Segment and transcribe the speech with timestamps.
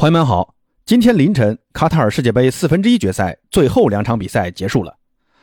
[0.00, 0.54] 朋友们好，
[0.86, 4.96] 今天凌晨，卡塔尔世界杯四分之一决赛最后两场比赛结束了。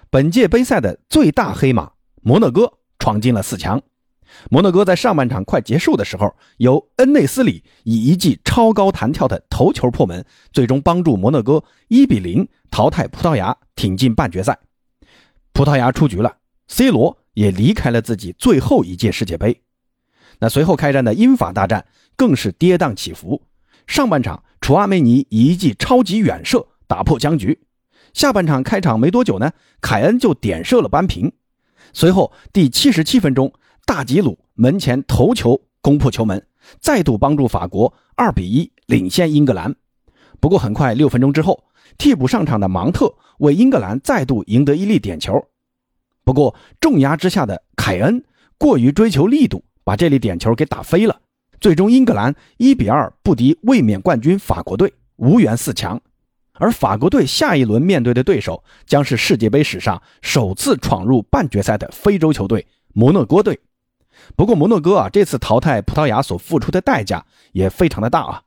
[0.10, 1.92] 本届杯赛的最大黑马
[2.24, 3.80] 摩纳哥闯进了四强。
[4.50, 14.58] 摩纳哥在上半场快结束的时候，由恩内斯里以一记超高弹跳的头球破门，最终帮助摩纳哥一比零淘汰葡萄牙，挺进半决赛。
[15.54, 16.36] 葡萄牙出局了
[16.68, 19.62] ，C 罗也离开了自己最后一届世界杯。
[20.40, 21.86] 那随后开战的英法大战
[22.16, 23.44] 更是跌宕起伏。
[23.86, 27.60] 上半场，楚阿梅尼一记超级远射打破僵局。
[28.14, 31.32] 下半场开场没多久呢，凯恩就点射了扳平。
[31.94, 33.54] 随后第七十七分钟，
[33.86, 36.48] 大吉鲁门前头球攻破球门，
[36.80, 39.76] 再度帮助法国二比一领先英格兰。
[40.40, 41.64] 不过很快六分钟之后，
[41.98, 45.48] 替补上场的芒特为英格兰再度赢得一粒点球。
[46.24, 48.26] 不过重压之下的凯恩
[48.58, 51.22] 过于追求力度，把这粒点球给打飞了。
[51.60, 56.00] 最终，英格兰一比二不敌卫冕冠军法国队，无缘四强。
[56.54, 63.60] 而法国队下一轮面对的对手将是世界杯史上首次闯入半决赛的非洲球队摩纳哥队。
[64.36, 68.42] 不过，摩纳哥啊，这次淘汰葡萄牙所付出的代价也非常的大啊！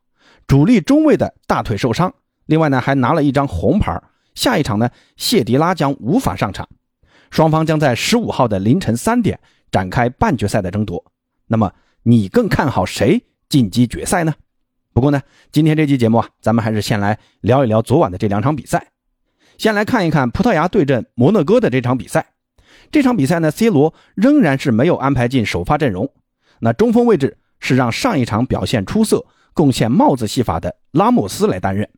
[0.49, 2.13] 主力中卫的大腿受伤，
[2.47, 4.03] 另外呢还拿了一张红牌。
[4.35, 6.69] 下一场呢，谢迪拉将无法上场。
[7.31, 9.39] 双方将在十五号的凌晨三点
[9.71, 11.05] 展开半决赛的争夺。
[11.47, 14.35] 那么，你更看好谁晋级决赛呢？
[14.93, 15.21] 不过呢，
[15.53, 18.89] 今天这期节目啊，咱们还是先来聊一聊昨晚的这两场比赛。
[19.59, 22.33] 先来看一看葡萄牙对阵摩纳哥的这场比赛。
[22.91, 26.11] 这场比赛呢，C 罗仍然是没有安排进首发阵容。
[26.61, 31.89] 那中锋位置是让上一场表现出色、贡献帽子戏法的拉莫斯来担任。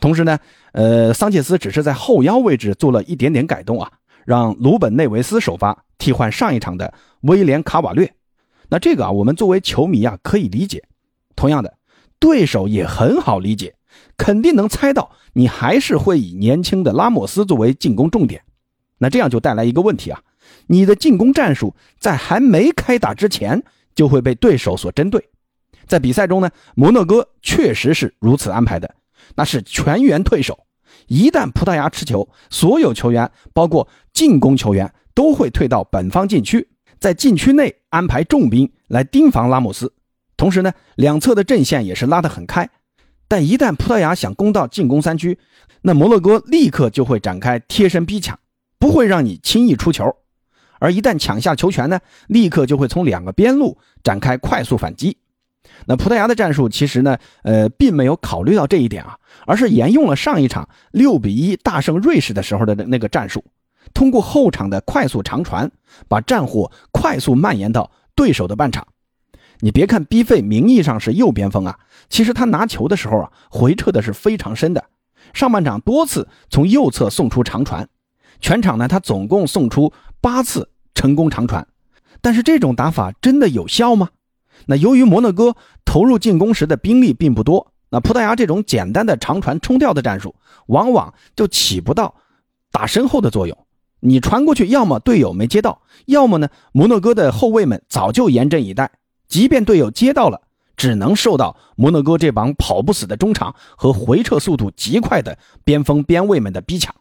[0.00, 0.38] 同时呢，
[0.72, 3.92] 呃，桑切斯只是在后腰位置做了一点点改动啊，
[4.24, 8.12] 让鲁本内维斯首发，替换上一场的威廉卡瓦略。
[8.72, 10.82] 那这个啊，我们作为球迷啊可以理解。
[11.36, 11.74] 同样的，
[12.18, 13.74] 对手也很好理解，
[14.16, 18.42] 肯定能猜到你还是会以年轻的拉莫斯作为进攻重点。
[18.96, 20.22] 那这样就带来一个问题啊，
[20.68, 23.62] 你的进攻战术在还没开打之前
[23.94, 25.22] 就会被对手所针对。
[25.86, 28.94] 在比赛中呢，摩纳哥确实是如此安排的，
[29.34, 30.58] 那是全员退守。
[31.08, 36.66] 一旦葡萄牙持球，所有球员，包括进攻球员，都会退到本方禁区。
[37.02, 39.92] 在禁区内安排重兵来盯防拉莫斯，
[40.36, 42.70] 同时呢，两侧的阵线也是拉得很开。
[43.26, 45.36] 但一旦葡萄牙想攻到进攻三区，
[45.80, 48.38] 那摩洛哥立刻就会展开贴身逼抢，
[48.78, 50.14] 不会让你轻易出球。
[50.78, 51.98] 而一旦抢下球权呢，
[52.28, 55.16] 立刻就会从两个边路展开快速反击。
[55.86, 63.42] 那葡萄牙的战术其实呢，呃，并没有考虑到这一点啊，而是沿用了上一场六比一大胜瑞士的时候的那个战术。
[63.94, 65.70] 通过后场的快速长传，
[66.08, 68.86] 把战火快速蔓延到对手的半场。
[69.60, 71.78] 你别看 B 费名义上是右边锋啊，
[72.08, 74.84] 其实他拿球的时候啊，回撤的是非常深的。
[75.32, 77.88] 上半场多次从右侧送出长传，
[78.40, 81.66] 全场呢他总共送出八次成功长传。
[82.20, 84.10] 但是这种打法真的有效吗？
[84.66, 90.34] 那由于摩纳哥投入进攻时的兵力并不多，那葡萄牙这种简单的长传冲吊的战术，
[90.66, 92.14] 往往就起不到
[92.70, 93.56] 打身后的作用。
[94.04, 98.90] 你传过去，要么队友没接到，要么呢，摩纳哥的后卫们早就严阵以待。
[99.28, 100.40] 即便队友接到了，
[100.76, 106.92] 只能受到摩纳哥这帮跑不死的中场和回撤速度极快的边锋边卫们的逼抢。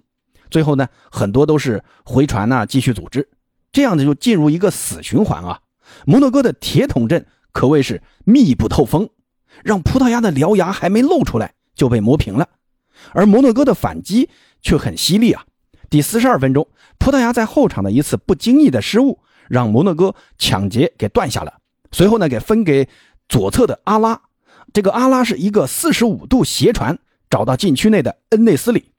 [0.51, 3.27] 最后呢，很多都是回传呐，继续组织，
[3.71, 5.61] 这样子就进入一个死循环啊。
[6.05, 9.09] 摩纳哥的铁桶阵可谓是密不透风，
[9.63, 12.47] 让葡萄牙的獠牙还没露出来就被磨平了，
[13.11, 14.29] 而摩纳哥的反击
[14.61, 15.45] 却很犀利啊。
[15.91, 16.69] 第四十二分钟，
[16.99, 19.19] 葡萄牙在后场的一次不经意的失误，
[19.49, 21.55] 让摩纳哥抢劫给断下了。
[21.91, 22.87] 随后呢，给分给
[23.27, 24.21] 左侧的阿拉。
[24.71, 26.97] 这个阿拉是一个四十五度斜传，
[27.29, 28.93] 找到禁区内的恩内斯里。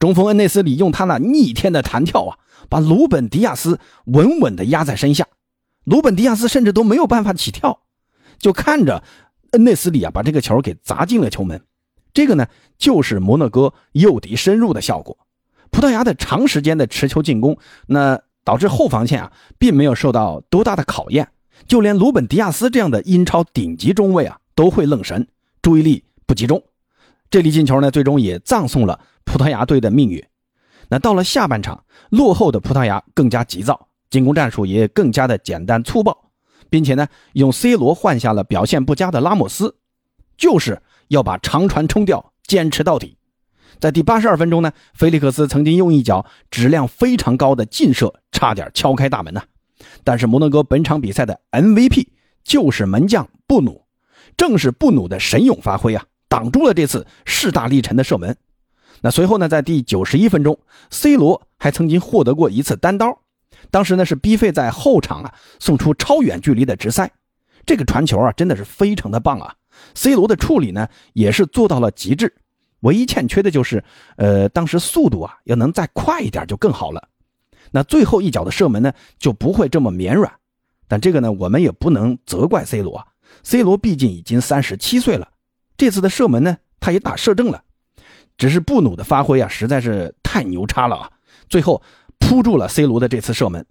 [0.00, 5.28] 中锋恩内斯里用他那逆天的弹跳啊，把鲁本迪亚斯稳稳地压在身下。
[5.84, 7.82] 鲁本迪亚斯甚至都没有办法起跳，
[8.38, 9.04] 就看着
[9.52, 11.62] 恩内斯里啊把这个球给砸进了球门。
[12.12, 15.16] 这个呢，就是摩纳哥诱敌深入的效果。
[15.74, 21.28] 葡萄牙的长时间的持球进攻，那导致后防线啊，并没有受到多大的考验。
[21.66, 25.26] 就连鲁本迪亚斯这样的英超顶级中卫啊，都会愣神，
[25.60, 26.62] 注意力不集中。
[27.28, 30.24] 这粒进球呢，最终也葬送了葡萄牙队的命运。
[30.90, 36.30] 那到了下半场，落后的葡萄牙更加急躁，进攻战术也更加的简单粗暴，
[36.70, 39.74] 并且呢，用 C 罗换下了表现不佳的拉莫斯，
[40.36, 43.18] 就是要把长传冲掉坚持到底。
[43.80, 49.42] 在第八十二分钟呢，菲利克斯曾经用一脚质量非常高的劲射，差点敲开大门呢。
[50.02, 52.06] 但是摩纳哥本场比赛的 MVP
[52.42, 53.84] 就是门将布努，
[54.36, 58.36] 正是布努的神勇发挥啊，挡住了这次势大力沉的射门。
[59.02, 60.58] 那随后呢，在第九十一分钟
[60.90, 63.20] ，C 罗还曾经获得过一次单刀，
[63.70, 67.10] 当时呢是 B 费在后场啊送出超远距离的直塞，
[67.66, 69.54] 这个传球啊真的是非常的棒啊
[69.94, 72.34] ！C 罗的处理呢也是做到了极致，
[72.84, 73.84] 唯一欠缺的就是，
[74.16, 77.08] 呃，当时速度啊要能再快一点就更好了。
[77.72, 80.32] 那最后一脚的射门呢就不会这么绵软，
[80.88, 83.06] 但这个呢我们也不能责怪 C 罗啊
[83.42, 85.28] ，C 罗毕竟已经三十七岁了，
[85.76, 87.62] 这次的射门呢他也打射正了。
[88.36, 91.10] 只是布努的发挥啊，实在是太牛叉了啊！
[91.48, 91.80] 最后
[92.18, 93.64] 扑住了 C 罗的这次射门。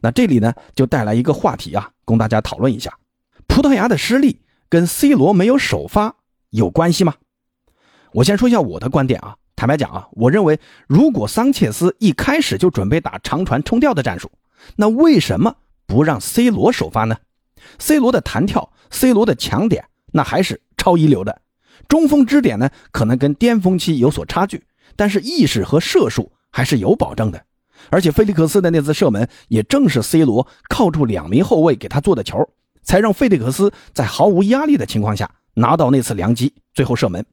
[0.00, 2.98] 那这里呢，就带来一个话题啊，供大家讨论一下：
[3.46, 6.16] 葡萄牙的失利跟 C 罗没有首发
[6.50, 7.14] 有关系吗？
[8.12, 9.36] 我先说一下我的观点啊。
[9.56, 14.30] 坦白讲啊，我认为如果桑切斯一开始就准备打长传冲吊的战术，
[14.76, 15.54] 那为什么
[15.86, 17.16] 不让 C 罗首发呢
[17.78, 21.42] ？C 罗的弹跳，C 罗的强点，那还是超一流的。
[21.88, 24.64] 中锋支点呢，可能跟巅峰期有所差距，
[24.96, 27.42] 但是意识和射术还是有保证的。
[27.90, 32.48] 而且菲利克斯的那次射门，也正是 C 罗靠住两名后卫给他做的球，
[32.82, 37.24] 才让费利克斯在毫无压力的情况下拿到那次良机，最后射门。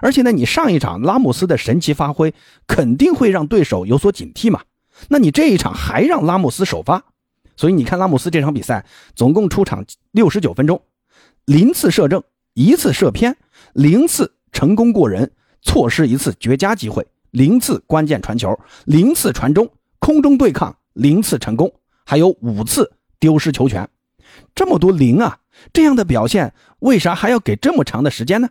[0.00, 2.34] 而且呢，你上一场拉姆斯的神奇发挥，
[2.66, 4.62] 肯定会让对手有所警惕嘛。
[5.08, 7.04] 那你这一场还让拉姆斯首发，
[7.56, 8.84] 所以你看拉姆斯这场比赛
[9.14, 10.82] 总共出场六十九分钟，
[11.44, 12.22] 零次射正，
[12.54, 13.36] 一次射偏。
[13.74, 15.32] 零次成功过人，
[15.62, 21.72] 错失一次绝佳机会；零次关键传球，零次传中，空中对抗零次成功，
[22.04, 23.88] 还有五次丢失球权，
[24.54, 25.38] 这么多零啊！
[25.72, 28.50] 这样的表现，为啥还要给这么长的时间呢？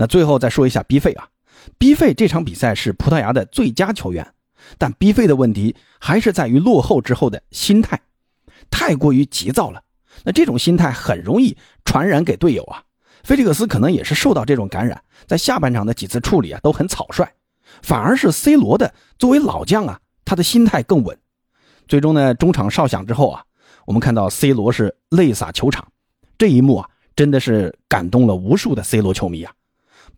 [0.00, 1.28] 那最后再说一下 B 费啊
[1.76, 4.32] ，B 费这场比赛是葡萄牙的最佳球员，
[4.78, 8.00] 但 B 费的问题还是在于落后之后的心态，
[8.70, 9.82] 太过于急躁了。
[10.22, 12.84] 那这种心态很容易传染给队友啊。
[13.24, 17.28] 菲利克斯可能也是受到这种感染，在下半场的几次处理啊都很草率，
[17.82, 21.18] 反而是 C 罗的作为老将啊，他的心态更稳。
[21.88, 23.42] 最终呢，中场哨响之后啊，
[23.84, 25.88] 我们看到 C 罗是泪洒球场，
[26.38, 29.52] 这一幕啊真的是感动了无数的 C 罗球迷啊。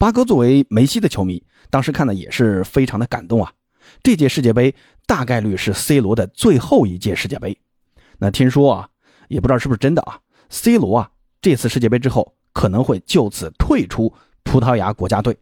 [0.00, 3.52] 巴哥作为梅西的球迷，当时看的也是非常的感动啊。
[4.02, 4.75] 这届世界杯
[5.06, 7.58] 大概率是 C 罗的最后一届世界杯。
[8.17, 8.88] 那听说啊，
[9.29, 11.11] 也不知道是不是真的啊，C 罗啊
[11.43, 12.35] 这次世界杯之后。
[12.52, 14.12] 可能会就此退出
[14.43, 15.38] 葡萄牙国家队，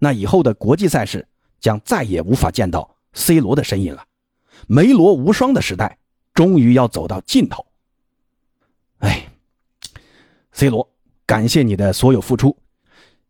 [0.00, 1.26] 那以后的国际赛事
[1.58, 4.04] 将再也无法见到 C 罗的身影了。
[4.68, 5.96] 梅罗无双的时代
[6.34, 7.64] 终于要走到尽头。
[8.98, 9.32] 哎
[10.52, 10.86] ，C 罗，
[11.24, 12.54] 感谢你的所有付出，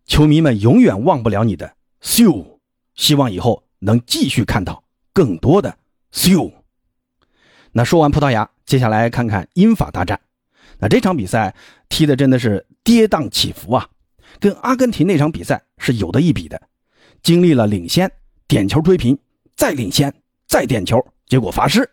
[0.06, 2.60] 球迷们永远忘不了你的秀。
[2.94, 4.84] 希望以后能继续看到
[5.14, 5.78] 更多的
[6.10, 6.52] 秀。
[7.72, 10.20] 那说完葡萄牙，接下来看看英法大战。
[10.78, 11.54] 那这场比赛
[11.88, 13.88] 踢的真的是跌宕起伏啊，
[14.38, 16.60] 跟阿根廷那场比赛是有的一比的。
[17.22, 18.10] 经历了领先、
[18.46, 19.19] 点球追平、
[19.56, 20.12] 再领先、
[20.46, 21.88] 再点球，结果罚失。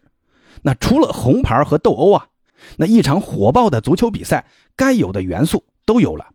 [0.63, 2.27] 那除了红牌和斗殴啊，
[2.75, 4.45] 那一场火爆的足球比赛
[4.75, 6.27] 该有的元素都有了。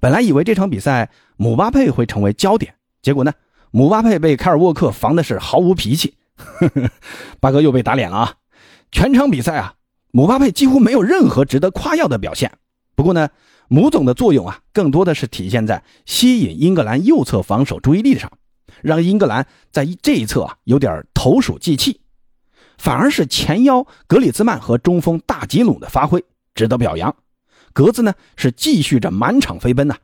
[0.00, 3.32] 本来以为这场比赛姆巴佩会成为焦点，结果呢，
[3.70, 6.14] 姆巴佩被凯尔沃克防的是毫无脾气，
[7.40, 8.34] 八哥又被打脸了啊！
[8.90, 9.74] 全场比赛啊。
[10.14, 12.52] 姆巴佩几乎没有任何值得夸耀的表现。
[12.94, 13.30] 不过呢，
[13.68, 18.30] 姆总的作用啊，更多的是体现在吸引英格兰右侧防守注意力上，
[18.82, 22.02] 让英格兰在这一侧啊有点投鼠忌器。
[22.76, 26.22] 反而是前腰格里兹曼和中锋大吉鲁的发挥
[26.54, 27.16] 值得表扬。
[27.72, 29.96] 格子呢是继续着满场飞奔呐。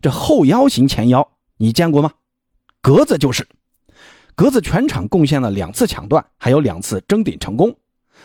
[0.00, 2.12] 这后腰型前腰你见过吗？
[2.80, 3.46] 格子就是。
[4.34, 7.74] 格子全场贡献了两次抢断，还有两次争顶成功。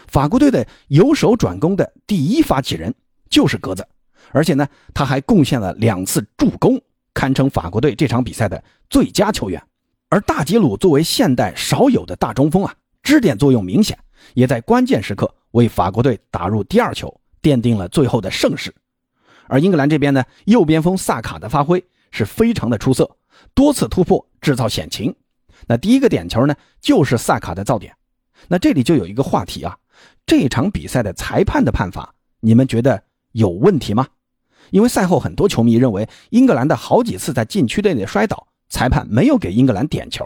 [0.08, 2.94] 法国队的由守转攻的第一发起人
[3.30, 3.88] 就是格子，
[4.32, 6.82] 而且呢，他还贡献了两次助攻，
[7.14, 9.64] 堪称法国队这场比赛的最佳球员。
[10.10, 13.98] 而大吉鲁作为现代少有的大中锋啊，支点作用明显，
[14.34, 18.74] 也在关键时刻为法国队打入第二球，奠定了最后的胜势。
[19.48, 23.18] 而英格兰这边呢，右边锋萨卡的发挥是非常的出色，
[23.54, 25.14] 多次突破制造险情。
[25.68, 27.94] 那第一个点球呢，就是萨卡的造点。
[28.48, 29.78] 那这里就有一个话题啊。
[30.26, 34.08] 这场比赛的裁判的判罚，你们觉得有问题吗？
[34.70, 40.26] 因为赛后很多球迷认为，英格兰的好几次在禁区内的摔倒，裁判没有给英格兰点球。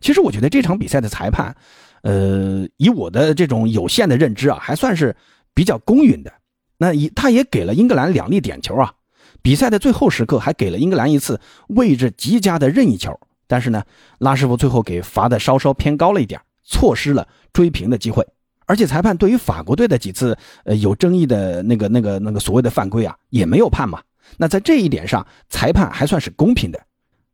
[0.00, 1.54] 其实我觉得这场比赛的裁判，
[2.02, 5.14] 呃，以我的这种有限的认知啊，还算是
[5.54, 6.32] 比较公允的。
[6.78, 8.92] 那以他也给了英格兰两粒点球啊，
[9.40, 13.18] 比赛的最后时刻还给了英格兰一次位置极佳的任意球。
[13.46, 13.84] 但是呢，
[14.18, 18.26] 拉师傅最后给罚的稍稍偏高了一点，错失了追平的机会。
[18.64, 24.00] 而且裁判对于法国队的几次呃有争议的那个那个那个所谓的犯规啊，也没有判嘛，
[24.38, 26.80] 那在这一点上，裁判还算是公平的。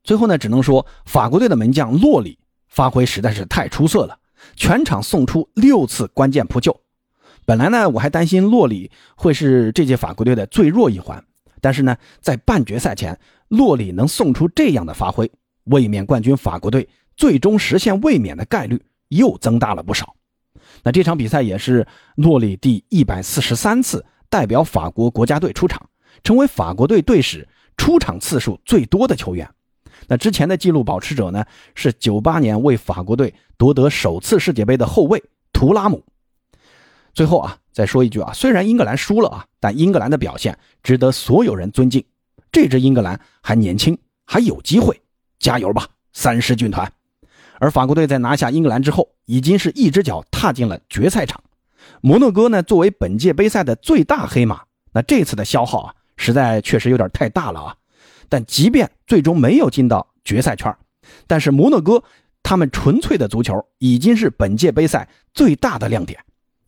[0.03, 4.19] 最后呢，只能说法国队的门将洛里发挥实在是太出色了，
[4.57, 6.79] 全场送出六次关键扑救。
[7.49, 11.25] 本来呢，我还担心洛里会是这届法国队的最弱一环，
[11.63, 15.33] 但是呢，在半决赛前，洛里能送出这样的发挥，
[15.65, 16.87] 卫冕冠军法国队
[17.17, 18.79] 最终实现卫冕的概率
[19.09, 20.15] 又增大了不少。
[20.83, 21.87] 那这场比赛也是
[22.17, 25.89] 洛里第一百四十三次代表法国国家队出场，
[26.23, 29.49] 成为法国队队史出场次数最多的球员。
[30.07, 31.43] 那之前的纪录保持者呢，
[31.75, 35.25] 是九八年为法国队夺得首次世界杯的后卫
[35.55, 36.05] 图拉姆。
[37.19, 42.05] 最后啊，再说一句啊，虽然英格兰输了啊，但英格兰的表现值得所有人尊敬。
[42.53, 45.03] 这支英格兰还年轻，还有机会，
[45.41, 46.93] 加油吧，三狮军团！
[47.59, 51.43] 而法国队在拿下英格兰之后，已经是一只脚踏进了决赛场。
[52.03, 54.61] 摩纳哥呢，作为本届杯赛的最大黑马，
[54.93, 57.77] 那这次的消耗啊，实在确实有点太大了啊。
[58.29, 60.73] 但即便最终没有进到决赛圈，
[61.27, 62.01] 但是摩纳哥
[62.45, 66.21] 他们纯粹的足球已经是本届杯赛最大的亮点。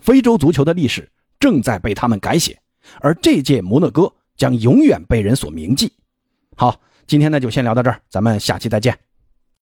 [0.03, 2.61] 非洲足球的历史正在被他们改写，
[3.01, 5.93] 而这届摩纳哥将永远被人所铭记。
[6.57, 9.10] 好，今天呢就先聊到这儿，咱们下期再见。